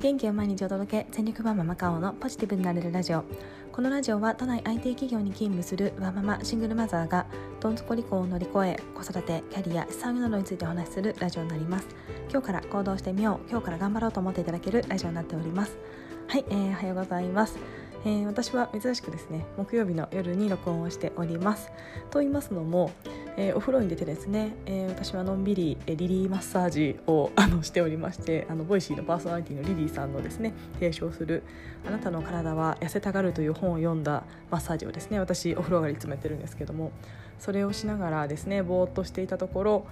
[0.00, 3.24] 元気を毎日お届け全力ワーママカオのポジティブになれるラジオ。
[3.72, 7.26] このラジオは都内 IT 企業に勤務するワーママシングルマザーが
[7.58, 11.88] どん底離婚を乗り越え子育てキャリア資産運用などについてお話しするラジオになります。
[12.30, 13.50] 今日から行動してみよう。
[13.50, 15.76] 今日から頑張ろうと思っていただけるラジオになっております。
[16.28, 17.58] はい、えー、おはようございます
[18.04, 21.70] えー、私は珍しくですね木曜日の夜に録音をしております。
[22.10, 22.92] と言いますのも、
[23.40, 31.44] えー、お風呂に出てですね、えー、私はのんびり、えリリーマッサージをあのしておりましてあのボイシーのパーソナリティのリリーさんのですね提唱する
[31.86, 36.90] 「あなたの体は痩せたがる」という本を読んだマッサージをですね私お風呂上がり詰めてるんですけども
[37.38, 39.86] それをしながらですねぼーっとしていたところ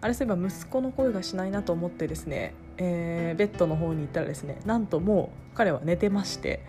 [0.00, 6.60] あれそういえば息子の声がしないなと思ってですね、えー、ベッドの方に行ったらですねなんともう彼は寝てまして、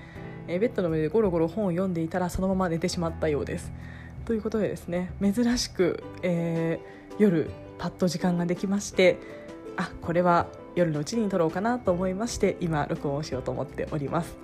[0.47, 3.71] えー、ベッドの上でゴロゴロ本を読んでいたらそのまま寝てしまったようです。
[4.25, 9.17] ということでですね珍しく、えー、夜パッと時間ができまして
[9.75, 14.35] あこれは夜のうちに撮ろうかなと思いまして今録音をしようと思っております。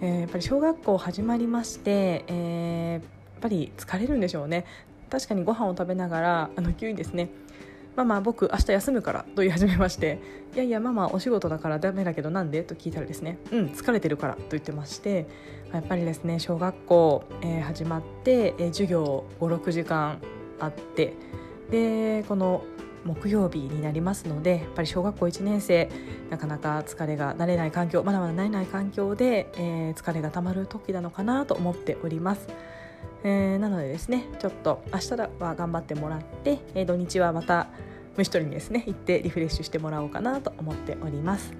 [0.00, 3.02] えー、やっぱり小学校始まりまして、えー、やっ
[3.40, 4.64] ぱり疲れるんでしょうね
[5.10, 7.30] 確かにご飯を食べながらあの急にですね
[7.98, 10.20] ママ僕明日休むからと言い始めまして
[10.54, 15.26] いやいやママお仕事だからダメだけどなんでと聞いたらですねうん疲れてるからと言ってまして
[15.72, 20.20] やっぱりですね小学校、えー、始まって、えー、授業56時間
[20.60, 21.14] あって
[21.72, 22.62] でこの
[23.04, 25.90] 木曜日になりますのでやっぱり小学校1年生
[26.30, 32.46] なかなか疲れが慣れない環境まだまだ慣れない環境で、えー、疲れがたまる時なのかなと思っております。
[33.24, 37.68] えー、なのでですねちょっと明日は頑張ってもらって、えー、土日はまた
[38.16, 41.52] 虫取りにですね行ってリフレッシュしてもらおうかなと思っております。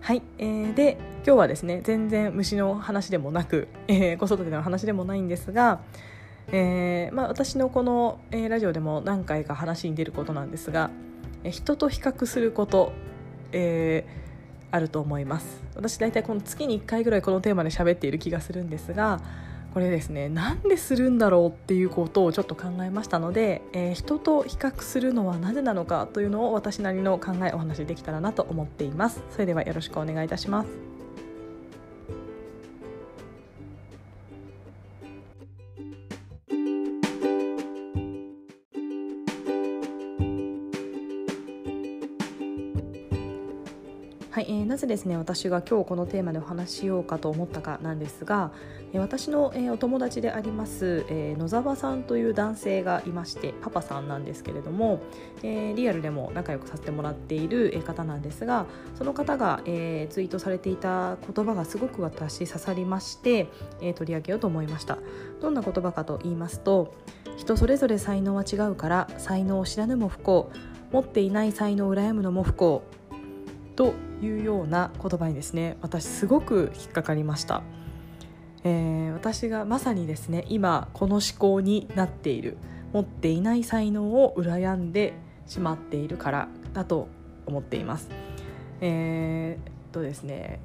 [0.00, 5.80] はい、えー、で今日はですね全然虫の話でもなく、えー、子育ての話でもないんですが、
[6.52, 10.90] えーまあ、私のこの、えー、ラジオでも何回か話に出ることなんですが、
[11.48, 12.92] 人と比較すること、
[13.52, 19.20] えー、あると思います私大体この月に1回ぐらいこのテーマで喋っている気がするんですが
[19.72, 29.22] これですねなんでするんだろうっていうことをちょっと考えましたので、えー、人と比較するのはなぜなのかというのを私なりの考えお話できたらなと思っています。
[29.30, 30.89] それではよろしくお願いいたします。
[44.80, 48.50] ぜですね私が今日このテーマでお話ししようかと思ったかなんですが、
[48.94, 55.00] 私の、えー、お友達であります、えー、野沢さんという男性がいましてパパさんなんですけれども、
[55.42, 63.48] えー、リアルでも仲良くさせてもらっている方なんですがその方が、え、ツイートされていた言葉がすごく私刺さりまして、
[63.80, 64.98] え、取り上げようと思いました。
[65.40, 66.94] どんな言葉かと言いますと
[67.36, 70.50] 人それぞれ才能は違うから才能を知らぬも不幸
[70.92, 72.82] 持っていない才能を羨むのも不幸
[73.80, 77.62] というような言葉にですね私すごく引っかかりました、
[78.62, 82.58] えー、私がまさにですね今この思考になっている
[82.92, 85.14] 持っていない才能を羨んで
[85.46, 87.08] しまっているからだと
[87.46, 88.10] 思っています。
[88.82, 90.60] えー、とですね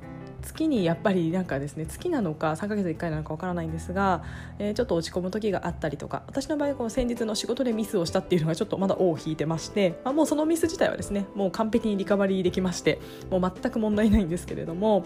[0.45, 4.23] 月にやっぱりなんかですね月なのか3ヶ月1回なのかわからないんですが、
[4.59, 12.99] えー、ちょっと落ち込む時があったりとか私の場合この先日の仕事でミスをしたっていうのがちょっとまだ尾を引いてまして、まあ、もうそのミス自体はですねもう完璧にリカバリーできまして
[13.29, 15.05] もう全く問題ないんですけれども、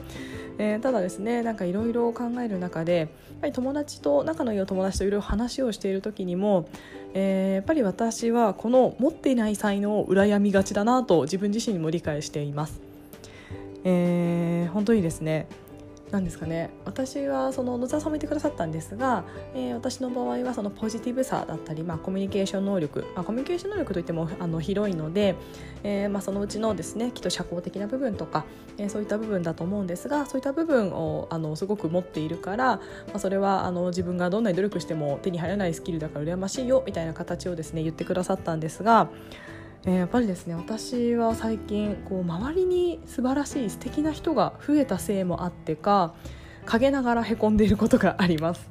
[0.57, 3.07] えー、ただですねなんかいろいろ考える中でやっ
[3.41, 6.67] ぱり友達と仲のいいお友達といろいろ話をしている時にも、
[7.13, 12.88] えー、やっぱり私はこの持っていない才能を羨みがちだなと自分自身にも理解しています。
[13.83, 15.47] えー、本当にですね
[16.11, 19.23] なんですかね私はその野沢さんも言ってくださったんですが、
[19.53, 25.35] えー、私の場合はそのポジティブさだったり、まあ、コミュニケーション能力、まあ、コミュニケーション能力といってもあの広いので、
[25.83, 28.45] えーまあ、そのうちのですねきっと社交的な部分とか、
[28.77, 32.81] えー、そういった部分だと思うんですがそういった部分をあのすごく持っているから、ま
[33.15, 39.09] あ、それはあの自分がどんなに努力しても手に入らないスキルだから羨ましいよみたいな形をですね言ってくださったんですが。
[39.85, 46.13] えー、やっぱりですね私は最近こう周りに素晴らしい素敵な人が増えたせいもあってか
[46.65, 48.69] 陰ながらへこんでいることがあります、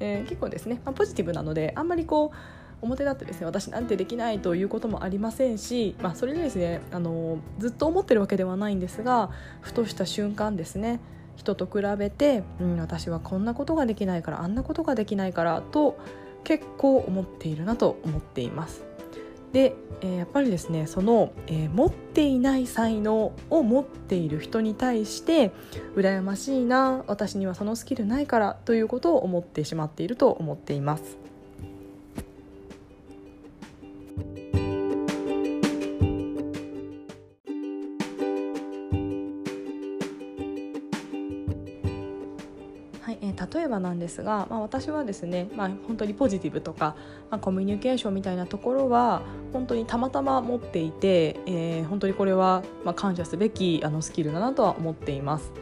[0.00, 2.36] えー、結構ですね、まあ、ポジティブなのであんまりこう
[2.80, 9.30] 表立ってですね私なんてできないということもありませんし、まあ、それでですねあのずっと思ってるわけではないんですが
[9.60, 11.00] ふとした瞬間ですね
[11.36, 15.98] 人と比べて、うん、私はこんなことができないからあんなことができないからと
[16.44, 18.87] 結構思っているなと思っています。
[19.52, 25.52] で、えー、やっぱりですねその、えー、持っていない才能を持っている人に対して
[25.96, 31.18] 羨ましいな私にはそのスキルないからということを思ってしまっていると思っています。
[43.68, 46.96] えばなんですが、まあ、私はですね、まあ、本当にポジティブとか、
[47.30, 49.22] まあ、コミュニケーションみたいなところは
[49.52, 55.52] 本当にたまたま持っていて、えー、本当にこれはまあ感謝すべきあのスキルだなとは思っています。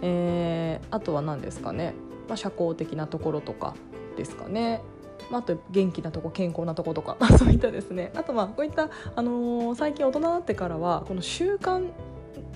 [0.00, 1.94] えー、あとは何ですかね、
[2.28, 3.74] ま、社交的なところとか
[4.16, 4.82] ですかね。
[5.30, 11.86] まあ、と元気なとこ健康なとことか そういったですねあとまあこういった、あのー、最近大人になってからはこの習慣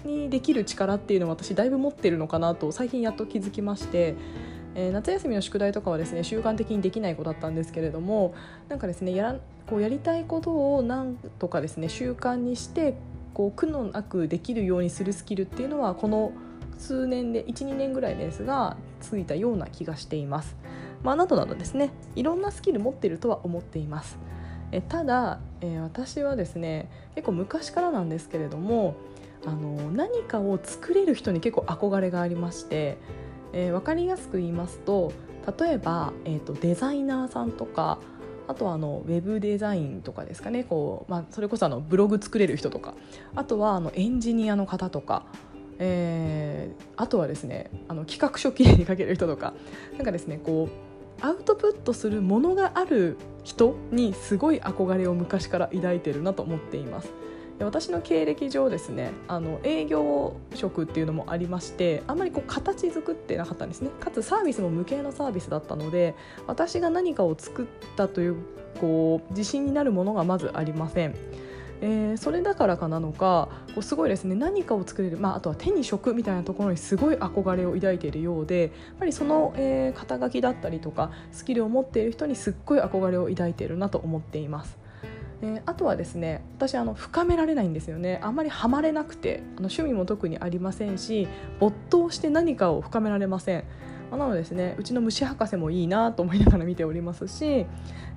[0.05, 4.15] にできる力っていうのを私だいぶ持ってるのかなと最近やっと気づきまして。
[4.75, 8.35] えー、夏休みの宿題とかはですね習慣的にできない子だったんですけれども
[8.69, 9.37] なんかですねやら
[9.67, 12.95] こうやりたいことをなんとかですね習慣にして
[13.35, 16.33] こう苦のなくできるようにするスキルっていうのはこの
[16.79, 20.57] 数年で12年ぐらいですがついたような気がしています。
[21.03, 24.19] まあ、などなどですねいろんなスキル持ってるとは思っています。
[24.71, 28.95] えただ、えー、私はですね結構昔からなんですけれども
[29.45, 32.97] あの何かを作れる人に結構憧れがありまして、
[33.53, 35.13] えー、分かりやすく言いますと
[35.59, 37.99] 例えば、えーと、デザイナーさんとか
[38.49, 42.95] あとはあのウェブデザインとかですかねこう、まあ、それこそあのブログ作れる人とか
[43.35, 45.25] あとはあのエンジニアの方とか、
[45.79, 49.55] えー、あとはですねあの企画書きれいに書ける人とか
[49.97, 50.93] なんかですねこう
[51.25, 57.11] アウトプットするものがある人にすごい憧れを昔から抱いてるなと思っています。
[57.61, 66.15] 私の経歴上ですねあの営業職っていうのもありましてあんまりこう形作ってなかったんですねかつサービスも無形のサービスだったので
[66.47, 67.67] 私が何かを作っ
[67.97, 68.37] たという
[68.81, 71.15] こう自信になるものがまずありません。
[71.85, 78.71] えー、それだからかなのかこうすごいですね何かを作れる、まあ、あとは手に職みたいなところにすごい憧れを抱いているようでやっ
[79.01, 84.82] ぱりその、えー、肩書きだったりとかスキルを持っている人にすっごい憧れを抱いているなと思っています。
[85.43, 88.21] え、あとはですね私あの深められないんですよね。
[88.23, 91.27] あんまりハマれなくてあの趣味も特にありませんし
[91.59, 93.65] 没頭して何かを深められません、
[94.11, 97.67] ま、なのですねうちの虫博士もいいなと思いながら見ておりますし、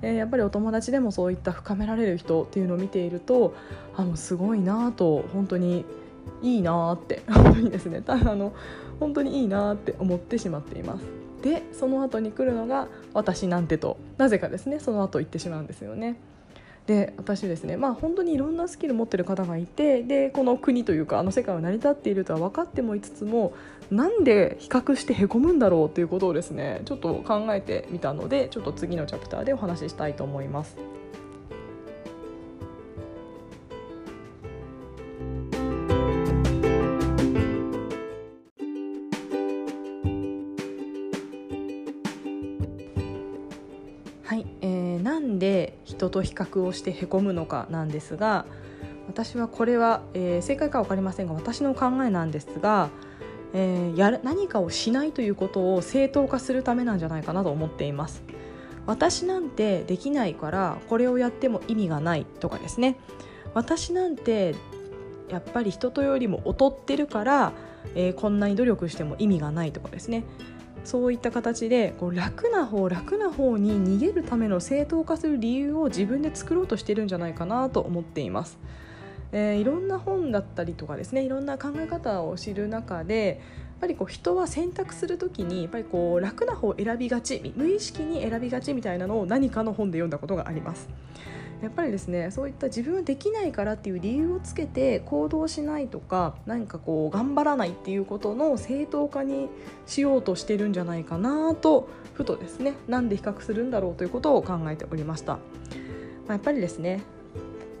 [0.02, 3.54] えー、やっぱりお友達でもそういった深められる人っていうのを見ていると
[3.96, 5.84] あのすごいなと本当に
[6.42, 8.52] いいなって本当にですねただあの
[9.00, 11.04] 本当にいいなって思ってしまっています。
[11.42, 16.16] でその後に来るのが私なんてとなぜかですねその後言ってしまうんですよね。
[16.86, 23.54] で私ですねまあ本当にいろんなスキル持ってる方がいてでこの国というかあの世界は成り立っているとは分かってもいつつも
[23.90, 30.76] なんで比較してへこむんだろうということをですねちょっと考えてみたのでちょっと次のチャプターでお話ししたいと思います。
[46.16, 48.46] と比較をしてへこむのかなんですが
[49.06, 52.88] 私はこれは、えー、正解か分かりませんが私の考えなんですが、
[53.52, 58.22] えー、やる何かをしないということを正当化するためなんじゃないかなと思っています。
[58.86, 63.00] 私なんてできないからこれをやっても意味がないとかですね
[63.52, 64.54] 私なんて
[65.28, 67.52] やっぱり人とよりも劣ってるから、
[67.96, 70.22] えー、こんなに努力しても意味がないとかですね
[70.86, 78.56] そういった形でこう楽な方楽な方に逃げるための正当化する理由を自分で作ろうとしてるんじゃないかなと思っています。
[79.32, 90.88] えー、いろんな本だったりとかですねいろんな考え方を知る中でやっぱりこう人は選択する時にやっぱりこう楽な方を選びがち無意識に選びがちみたいなのを何かの本で読んだことがあります。
[91.62, 99.48] やっぱりですねそういった自分はできないからっていう理由をつけて行動しないとか何かこう頑張らないっていうことの正当化に
[99.86, 105.34] しようとしてるんじゃないかなとふとですねなんで比較するんだろうということを考えておりました。
[105.34, 105.40] ま
[106.30, 107.02] あ、やっぱりですね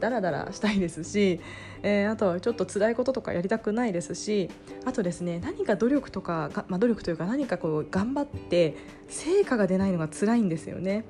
[0.00, 1.40] ダラダラしたいですし、
[1.82, 4.50] えー、あとはちょっと辛いこととかやりたくないですし
[4.84, 8.76] あとですね何か努力とかまあ、努力というか何かこう頑張って
[9.08, 11.04] 成果が出ないのが辛いんですよね。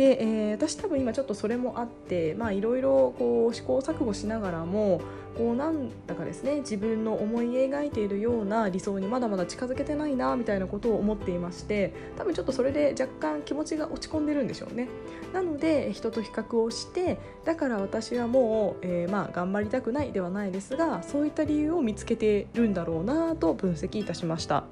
[0.00, 3.14] で、えー、私多分今ちょっとそれもあっていろいろ
[3.52, 5.02] 試行錯誤しながらも
[5.36, 14.88] こうなんだかですね自分の思い描いているような理想にまだまだ近づけてないなみたいなことを思っていまして多分ちょっとそれで若干気持ちが落ち込んでるんでしょうね
[15.34, 24.64] なので人と比較をしてだから私はもう、えー、まあ頑張りたくないではないですがそういった理由を見つけてるんだろうなと分析いたしました。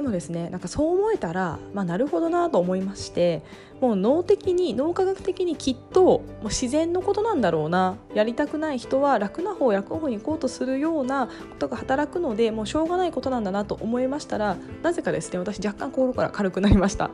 [0.00, 3.42] でもですねなんかそう思えたら、まあ、なるほどなと思いまして
[3.82, 17.10] もう脳的に脳科学的にきっともう自然のことなんだろうなやりたくない人は楽な方楽な方に行こうとするようなことが働くのでもうしょうがないことなんだなと思いましたらなぜかですね私若干心から軽くなりました。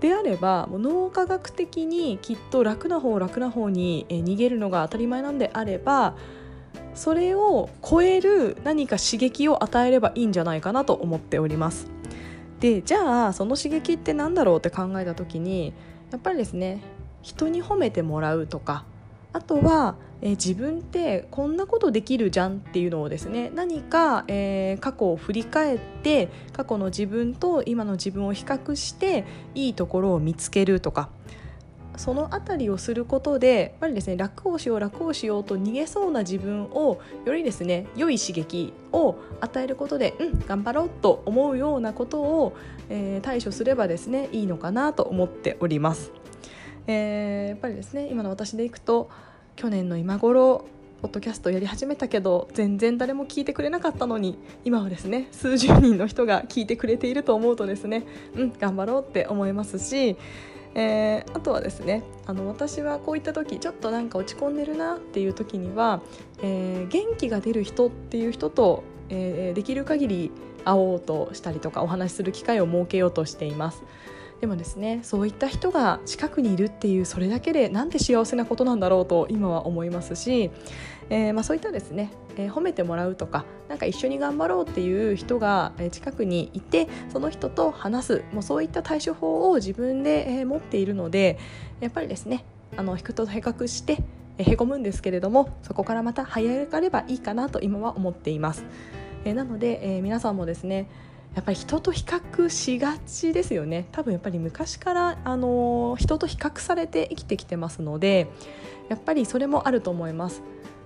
[0.00, 6.14] であればもう脳科学的にきっと楽な方楽な方に逃げるのが当たり前なんであれば
[6.94, 11.97] それを超える何か刺激を与えればいいんじゃないかなと思っております
[12.60, 15.72] でじゃあその刺激って何だろうって考えた時に
[16.10, 16.82] やっぱりですね
[17.22, 18.84] 人に褒めてもらうとか
[19.32, 29.24] あとは、えー、自分ってこんなことできるじゃんっていうのをですね何か、えー、過去を振り返って過去の自分と今の自分を比較して
[29.54, 31.10] いいところを見つけるとか
[31.98, 42.56] その辺りをすることでやっぱりですね楽をしよう楽をしようと逃げそうな自分をよりですね良い刺激を与えることでうん頑張ろうと思うようなことを、
[42.88, 46.12] えー、対処すればですねいいのかなと思っております。
[46.86, 49.10] えー、やっぱりですね今の私でいくと
[49.56, 50.64] 去年の今頃
[51.02, 60.16] ポッドキャストやり始めたけど全然誰も聞いてくれなかったのに今はですね数十人の人が聞いてくれていると思うとですねうん頑張ろうって思いますし
[60.80, 66.02] えー、あとはですねあの私はこういった時ちょっとなんか落ち込んでるなっていう時には、
[66.40, 70.30] えー、元気が出る人っていう人と、えー、できる限り
[70.64, 73.82] 会おうとしたりとかお話しする機会を設けようとしています。
[74.40, 80.52] でもですねそういった人が近くにいるっていうそれだけでなんて幸せなことなんだろうと今は思いますし、
[81.10, 91.38] えー、まあ、そういったですね、えー、褒めてもらうとかなんか一緒に頑張ろうっていう人が近くにいてその人と話すもうそういった対処法を自分で、え、持っているので
[91.80, 92.44] やっぱりですね
[92.76, 94.02] あの人と比較して
[94.38, 98.64] へこむんですけれどもそこからまた這い上がればいいかなと今は思っています。
[99.24, 100.88] えなので、え皆さんもですね
[101.34, 108.28] やっぱり人と比較しがちですよね多分やっぱり昔からあの人と比較されて生きてきてますので
[108.88, 110.42] やっぱりそれもあると思います。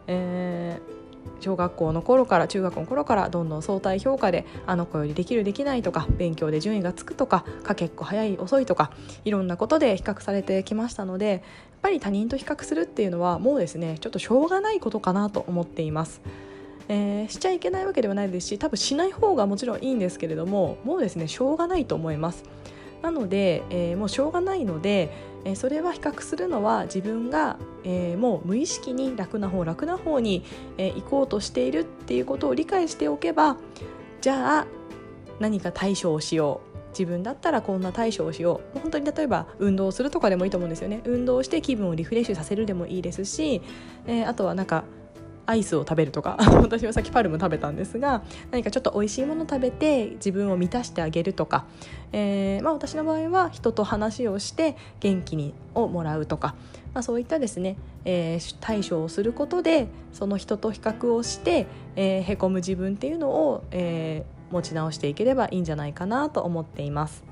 [0.06, 1.02] えー
[1.40, 8.92] 小学校の頃から中学校の頃からどんどん相対評価であの子よりできるできないとか勉強で順位がつくとかかけっこ早い遅いとか
[9.24, 11.40] いろんなことで比較されてきましたのでやっ
[11.82, 16.20] ぱり他人と比較するっていうのはもうですねちょっとしょうがないことかなと思っています。
[16.88, 22.42] えー、しちゃいけないわけではないですし多分しない方がもちろんいいんですけれどももうですねしょうがないと思います
[23.02, 25.10] なので、えー、もうしょうがないので、
[25.44, 30.44] え、それは比較するのは自分が、え、もう無意識に楽な方楽な方に、
[30.78, 33.56] え、行こうとしているっていうことを理解しておけば
[34.20, 34.66] じゃあ
[35.40, 36.72] 何か対処をしよう。
[36.92, 38.78] 自分だったらこんな対処をしよう。
[38.78, 41.00] 本当に例えば運動するとかでもいいと思うんですよね。
[41.04, 43.62] 運動して気分をリフレッシュさせるでもいいですし、
[44.06, 44.84] え、あとはなんか
[45.46, 51.64] アイスを食べるとか 私はさっきパルム食べたんですが何かちょっと美味しいもの食べて自分を満たしてあげるとか、
[52.12, 56.54] えーまあ、私の場合は人と話をして元気にをもらうとか、
[56.94, 67.31] まあ、そういったですね、えー、対処をすることでその人と比較をして、えー、へこむ自分っていうのを、え、持ち直していければいいんじゃないかなと思っています。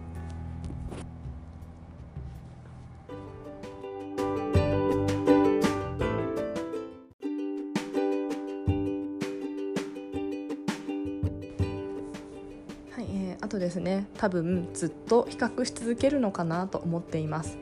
[13.51, 17.59] とですね多分ずっと比較し続けるのかなと思っています、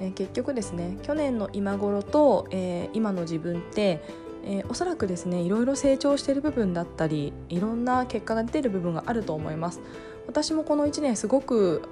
[0.00, 4.02] え、結局ですね去年の今頃と、えー、今の自分って
[4.42, 9.80] えー、おそらくですねいろいろ成長している部分だったりいろんな結果が出ている部分があると思います。
[10.26, 11.82] 私もこの1年すごく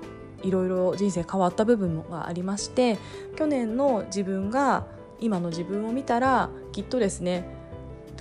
[0.42, 2.98] いろいろ人生変わった部分がありまして
[3.36, 4.86] 去年の自分が
[5.20, 7.44] 今の自分を見たらきっとですね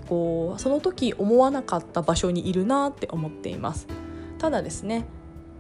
[0.10, 3.88] こうその時思わなかった場所にいるなって思っています。
[4.38, 5.06] ただですね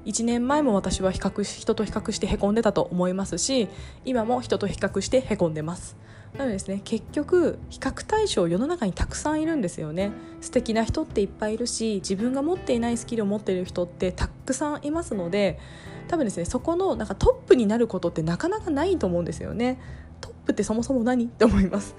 [0.06, 3.68] 1年前も私は比較人と比較してへこんでたと思いますし
[4.06, 5.98] 今も人と比較してへこんでます。
[6.34, 10.12] なのでですね結局比較対象世の中にたくさんいるんですよね。
[10.40, 15.60] 素敵な人っていっぱいいるし自分が持っていないスキルを持っている人ってたくさんいますので
[16.08, 19.80] 多分ですねそこのなんかトップになることってなかなかないと思うんですよね。
[20.22, 21.96] トップってそもそも何って思います。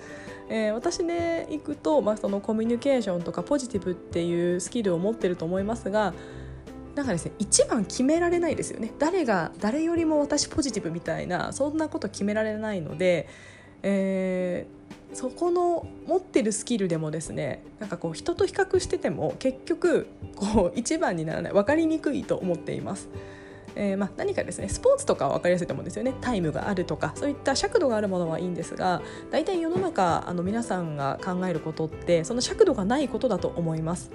[0.48, 6.14] えー、私で行くと、まあ、そのコミュニケーションとかポジティブっていうスキルを持ってると思いますが
[6.98, 8.92] なんかですね一番決められないですよね。
[8.98, 13.28] 誰が誰よりも私ポジティブみたいなそんなこと決められないので、
[13.84, 23.08] えー、そこの持ってるスキルでもですねなんかこう人と比較してても結局こう一番にならない分かりにくいと思っています。
[23.76, 26.14] えー、まあ、何かですねスポーツとかは分かりやすいと思うんですよね。
[26.20, 34.10] タイムがあるとかそういった尺度があるものはいいんですが大体世の中あの皆さんが考えることってその尺度がないことだと思います。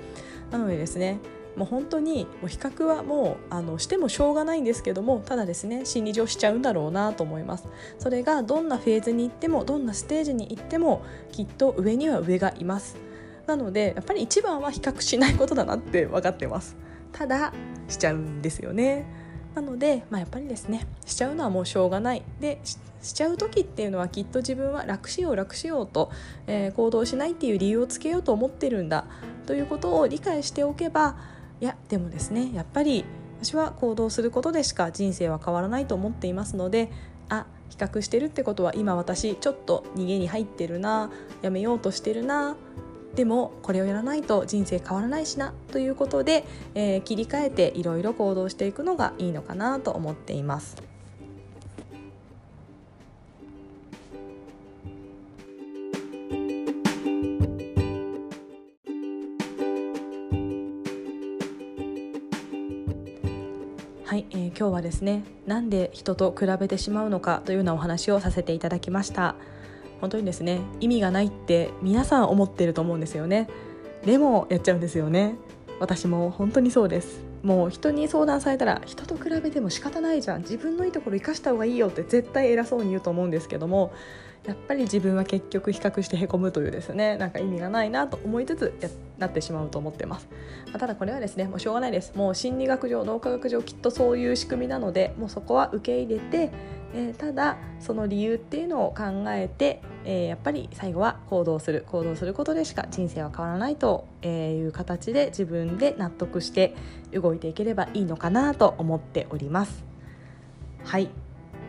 [0.51, 1.19] なのでですね
[1.55, 7.67] もう本当にもう比較はもうあのしてもしょうがないんですけどもただですね心理上しちゃうんだろうなと思います。
[8.00, 12.98] それがどんなフェーズに行ってもどんなステージに行ってもきっと上には上がいます。
[13.48, 16.75] なのでやっぱり一番は比較しないことだなって分かってます。
[17.12, 17.53] ただ
[17.88, 19.05] しちゃうんですよね。
[19.55, 22.24] なので、まあ、やっぱりですねしちゃうのはもうしょうがない。
[22.39, 26.10] でしちゃう時っていうのはきっと自分は楽しよう楽しようと、
[26.48, 29.05] えー、行動しないっていう理由をつけようと思ってるんだ
[29.45, 31.17] ということを理解しておけば
[31.62, 33.05] いやでもですねやっぱり
[33.41, 36.89] 私は行動することでしか人生は変わらないと思っていますので
[37.29, 42.55] あ比較してるってことは今私ちょっと逃げに入ってるなやめようとしてるな
[43.15, 50.92] でもこれをやらないと人生変わらないしなということで、えー、切り替えていろいろ行動していくのがいいのかなと思っています。
[64.53, 69.36] ー、今日はですねなんで人と比べてしまうのかというようなお話をさせていただきました。
[70.00, 73.50] 本当にですね意味がないって皆さん思ってると思うんですよね。
[74.05, 75.36] でもやっちゃうんですよね。
[75.79, 77.22] 私も本当にそうです。
[77.41, 80.41] もう人に相談されたら人と比べても仕方ないじゃん。
[80.41, 83.93] 自分のいいところ生かした方がいいよって絶対偉そうに言うと思うんですけども
[84.45, 90.27] やっぱり自分は結局比較してへこむというですねなんか意味がないなと思いつつやなってしまうと思ってます、
[90.67, 92.13] まあ、ただこれはですねもうしょうがないです。
[92.15, 96.51] もう心理学上脳科学上きっとそういう仕組みなのでもうそこは受け入れて、
[96.93, 101.85] えー、ただその理由っていうのを考えて、えー、やっぱり最後は行動する。
[101.89, 104.27] 行動することでしか人生は変わらないとい
[104.67, 106.75] う形で自分で納得して
[107.13, 109.85] 動いていければいいのかなと思っております。
[110.83, 111.09] はい。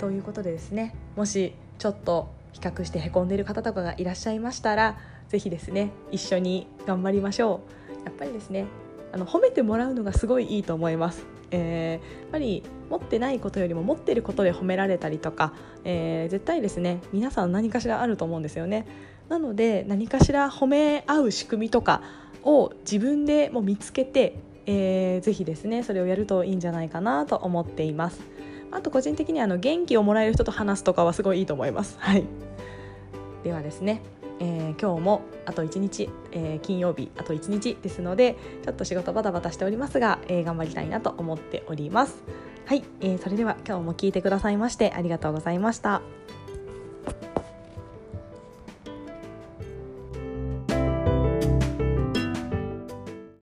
[0.00, 4.96] ということでですねもしちょっと比較してへこんでいる方とかがいらっしゃいましたら
[5.28, 7.60] 是非ですね一緒に頑張りましょ
[8.00, 8.04] う。
[8.06, 8.66] やっぱりですね
[9.12, 18.86] あの褒めてもらうのがすごいいいと思います、えー、やっぱり持ってないことよりも持ってることで褒められたりとか、えー、絶対ですね皆さん何かしらあると思うんですよね。
[19.28, 22.02] なので何かしら褒め合う仕組みとか
[22.42, 28.20] を自分でも見つけて、えー、ぜひですねそれをやるといいんじゃないかなと思っています。
[28.74, 31.96] あと個人的にあの元気をもらえる人と話すとかはすごいいいと思います。
[32.00, 32.24] はい、
[33.44, 34.02] ではですね、
[34.40, 42.22] えー、今日もあと1日、えー、金曜日あと1日ですのでちょっと仕事バタバタしておりますが、えー、頑張りたいなと思っております。
[42.66, 46.02] はい、えー、それでは今日も聞いてくださいましてありがとうございました。